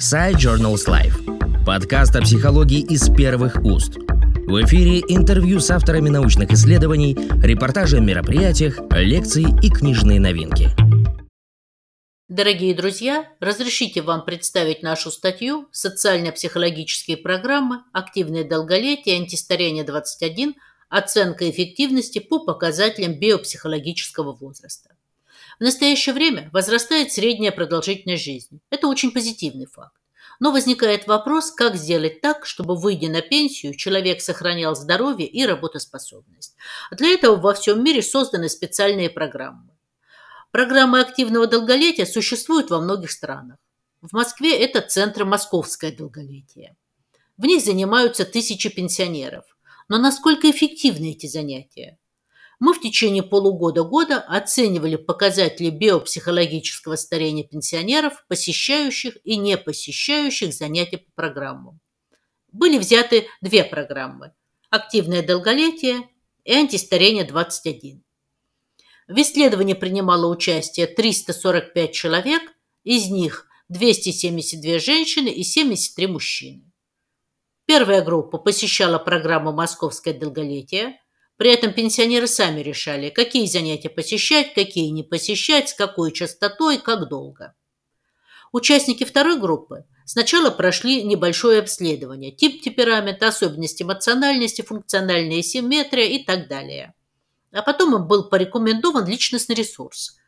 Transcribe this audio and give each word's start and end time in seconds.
Side 0.00 0.36
Journals 0.36 0.86
Life. 0.88 1.64
Подкаст 1.66 2.16
о 2.16 2.22
психологии 2.22 2.80
из 2.80 3.14
первых 3.14 3.62
уст. 3.62 3.98
В 3.98 4.64
эфире 4.64 5.00
интервью 5.00 5.60
с 5.60 5.70
авторами 5.70 6.08
научных 6.08 6.50
исследований, 6.52 7.14
репортажи 7.42 7.98
о 7.98 8.00
мероприятиях, 8.00 8.78
лекции 8.92 9.44
и 9.62 9.68
книжные 9.68 10.18
новинки. 10.18 10.70
Дорогие 12.28 12.74
друзья, 12.74 13.28
разрешите 13.40 14.00
вам 14.00 14.24
представить 14.24 14.82
нашу 14.82 15.10
статью 15.10 15.68
«Социально-психологические 15.70 17.18
программы. 17.18 17.82
Активное 17.92 18.44
долголетие. 18.44 19.16
Антистарение 19.16 19.84
21. 19.84 20.54
Оценка 20.88 21.50
эффективности 21.50 22.20
по 22.20 22.38
показателям 22.38 23.20
биопсихологического 23.20 24.32
возраста». 24.32 24.94
В 25.58 25.62
настоящее 25.62 26.14
время 26.14 26.50
возрастает 26.52 27.12
средняя 27.12 27.52
продолжительность 27.52 28.24
жизни. 28.24 28.60
Это 28.70 28.86
очень 28.86 29.12
позитивный 29.12 29.66
факт. 29.66 29.94
Но 30.40 30.52
возникает 30.52 31.06
вопрос, 31.06 31.50
как 31.50 31.76
сделать 31.76 32.22
так, 32.22 32.46
чтобы, 32.46 32.74
выйдя 32.74 33.10
на 33.10 33.20
пенсию, 33.20 33.74
человек 33.74 34.22
сохранял 34.22 34.74
здоровье 34.74 35.26
и 35.26 35.44
работоспособность. 35.44 36.56
Для 36.90 37.08
этого 37.08 37.36
во 37.36 37.52
всем 37.52 37.84
мире 37.84 38.02
созданы 38.02 38.48
специальные 38.48 39.10
программы. 39.10 39.70
Программы 40.50 41.00
активного 41.00 41.46
долголетия 41.46 42.06
существуют 42.06 42.70
во 42.70 42.80
многих 42.80 43.10
странах. 43.10 43.58
В 44.00 44.12
Москве 44.14 44.58
это 44.58 44.80
центр 44.80 45.24
«Московское 45.24 45.92
долголетие». 45.92 46.74
В 47.36 47.44
них 47.44 47.62
занимаются 47.62 48.24
тысячи 48.24 48.70
пенсионеров. 48.70 49.44
Но 49.88 49.98
насколько 49.98 50.50
эффективны 50.50 51.12
эти 51.12 51.26
занятия? 51.26 51.98
Мы 52.60 52.74
в 52.74 52.80
течение 52.80 53.22
полугода-года 53.22 54.20
оценивали 54.20 54.96
показатели 54.96 55.70
биопсихологического 55.70 56.96
старения 56.96 57.42
пенсионеров, 57.42 58.22
посещающих 58.28 59.16
и 59.24 59.36
не 59.38 59.56
посещающих 59.56 60.52
занятия 60.52 60.98
по 60.98 61.10
программам. 61.14 61.80
Были 62.52 62.78
взяты 62.78 63.26
две 63.40 63.64
программы– 63.64 64.34
«Активное 64.70 65.26
долголетие» 65.26 66.10
и 66.44 66.52
«Антистарение 66.52 67.26
21». 67.26 68.02
В 69.08 69.20
исследовании 69.22 69.74
принимало 69.74 70.26
участие 70.30 70.86
345 70.86 71.92
человек, 71.92 72.42
из 72.84 73.08
них 73.08 73.46
272 73.70 74.78
женщины 74.80 75.28
и 75.28 75.42
73 75.44 76.06
мужчины. 76.08 76.70
Первая 77.64 78.02
группа 78.02 78.36
посещала 78.36 78.98
программу 78.98 79.50
«Московское 79.50 80.12
долголетие», 80.12 81.00
при 81.40 81.54
этом 81.54 81.72
пенсионеры 81.72 82.26
сами 82.26 82.60
решали, 82.60 83.08
какие 83.08 83.46
занятия 83.46 83.88
посещать, 83.88 84.52
какие 84.52 84.88
не 84.88 85.02
посещать, 85.02 85.70
с 85.70 85.72
какой 85.72 86.12
частотой, 86.12 86.76
как 86.76 87.08
долго. 87.08 87.54
Участники 88.52 89.04
второй 89.04 89.40
группы 89.40 89.86
сначала 90.04 90.50
прошли 90.50 91.02
небольшое 91.02 91.60
обследование, 91.60 92.30
тип 92.30 92.60
темперамента, 92.60 93.28
особенности 93.28 93.84
эмоциональности, 93.84 94.60
функциональная 94.60 95.40
симметрия 95.40 96.08
и 96.08 96.22
так 96.22 96.46
далее. 96.46 96.92
А 97.52 97.62
потом 97.62 97.96
им 97.96 98.06
был 98.06 98.28
порекомендован 98.28 99.06
личностный 99.06 99.54
ресурс. 99.54 100.18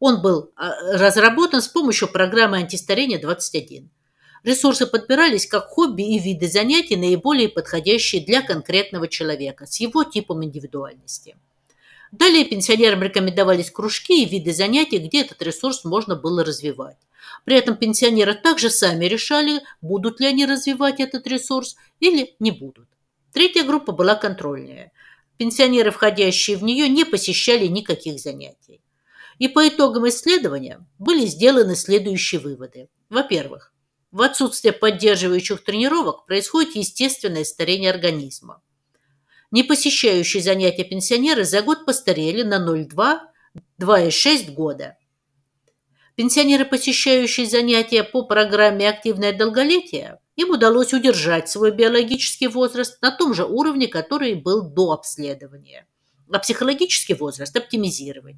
Он 0.00 0.22
был 0.22 0.52
а, 0.56 0.72
разработан 0.96 1.60
с 1.60 1.68
помощью 1.68 2.08
программы 2.08 2.56
антистарения 2.56 3.20
21. 3.20 3.90
Ресурсы 4.44 4.86
подбирались 4.86 5.46
как 5.46 5.68
хобби 5.68 6.02
и 6.02 6.18
виды 6.18 6.48
занятий, 6.48 6.96
наиболее 6.96 7.48
подходящие 7.48 8.24
для 8.24 8.42
конкретного 8.42 9.06
человека 9.06 9.66
с 9.66 9.78
его 9.78 10.02
типом 10.02 10.44
индивидуальности. 10.44 11.36
Далее 12.10 12.44
пенсионерам 12.44 13.02
рекомендовались 13.02 13.70
кружки 13.70 14.22
и 14.22 14.28
виды 14.28 14.52
занятий, 14.52 14.98
где 14.98 15.22
этот 15.22 15.40
ресурс 15.42 15.84
можно 15.84 16.16
было 16.16 16.44
развивать. 16.44 16.98
При 17.44 17.56
этом 17.56 17.76
пенсионеры 17.76 18.34
также 18.34 18.68
сами 18.68 19.06
решали, 19.06 19.62
будут 19.80 20.20
ли 20.20 20.26
они 20.26 20.44
развивать 20.44 21.00
этот 21.00 21.26
ресурс 21.26 21.76
или 22.00 22.34
не 22.40 22.50
будут. 22.50 22.88
Третья 23.32 23.62
группа 23.62 23.92
была 23.92 24.16
контрольная. 24.16 24.92
Пенсионеры, 25.38 25.90
входящие 25.90 26.56
в 26.56 26.64
нее, 26.64 26.88
не 26.88 27.04
посещали 27.04 27.66
никаких 27.66 28.18
занятий. 28.18 28.80
И 29.38 29.48
по 29.48 29.66
итогам 29.66 30.06
исследования 30.08 30.84
были 30.98 31.24
сделаны 31.24 31.76
следующие 31.76 32.40
выводы. 32.40 32.88
Во-первых, 33.08 33.71
в 34.12 34.20
отсутствие 34.20 34.72
поддерживающих 34.72 35.64
тренировок 35.64 36.26
происходит 36.26 36.76
естественное 36.76 37.44
старение 37.44 37.90
организма. 37.90 38.62
Не 39.50 39.62
посещающие 39.62 40.42
занятия 40.42 40.84
пенсионеры 40.84 41.44
за 41.44 41.62
год 41.62 41.84
постарели 41.86 42.42
на 42.42 42.58
0,2-2,6 42.58 44.52
года. 44.52 44.96
Пенсионеры, 46.14 46.66
посещающие 46.66 47.46
занятия 47.46 48.04
по 48.04 48.22
программе 48.22 48.88
«Активное 48.88 49.32
долголетие», 49.32 50.18
им 50.36 50.50
удалось 50.50 50.92
удержать 50.92 51.48
свой 51.48 51.70
биологический 51.70 52.48
возраст 52.48 53.00
на 53.00 53.10
том 53.10 53.34
же 53.34 53.44
уровне, 53.44 53.88
который 53.88 54.34
был 54.34 54.62
до 54.62 54.92
обследования, 54.92 55.86
а 56.30 56.38
психологический 56.38 57.14
возраст 57.14 57.56
оптимизировать. 57.56 58.36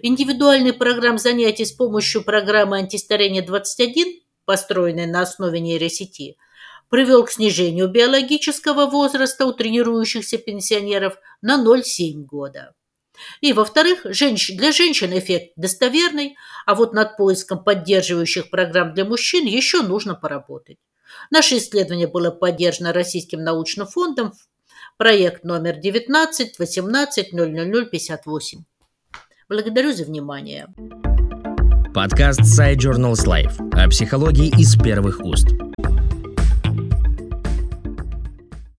Индивидуальный 0.00 0.74
программ 0.74 1.18
занятий 1.18 1.64
с 1.64 1.72
помощью 1.72 2.22
программы 2.22 2.78
антистарения 2.78 3.42
21 3.42 4.20
построенный 4.48 5.04
на 5.04 5.20
основе 5.20 5.60
нейросети, 5.60 6.38
привел 6.88 7.22
к 7.26 7.30
снижению 7.30 7.88
биологического 7.88 8.86
возраста 8.86 9.44
у 9.44 9.52
тренирующихся 9.52 10.38
пенсионеров 10.38 11.18
на 11.42 11.62
0,7 11.62 12.22
года. 12.22 12.72
И, 13.42 13.52
во-вторых, 13.52 14.06
женщ... 14.06 14.50
для 14.56 14.72
женщин 14.72 15.10
эффект 15.18 15.52
достоверный, 15.56 16.36
а 16.64 16.74
вот 16.74 16.94
над 16.94 17.18
поиском 17.18 17.62
поддерживающих 17.62 18.48
программ 18.48 18.94
для 18.94 19.04
мужчин 19.04 19.44
еще 19.44 19.82
нужно 19.82 20.14
поработать. 20.14 20.78
Наше 21.30 21.58
исследование 21.58 22.06
было 22.06 22.30
поддержано 22.30 22.94
Российским 22.94 23.44
научным 23.44 23.86
фондом, 23.86 24.32
проект 24.96 25.44
номер 25.44 25.76
19 25.76 26.58
18 26.58 27.32
00058. 27.34 28.64
Благодарю 29.50 29.92
за 29.92 30.04
внимание. 30.04 30.68
Подкаст 31.94 32.40
Side 32.40 32.76
Journals 32.76 33.24
Life 33.24 33.58
о 33.72 33.88
психологии 33.88 34.48
из 34.58 34.76
первых 34.76 35.20
уст. 35.24 35.48